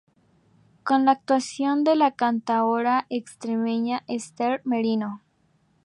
[0.81, 5.21] Con la actuación de la cantaora extremeña Esther Merino.